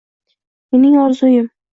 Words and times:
Mening 0.75 0.95
orzuim- 1.01 1.45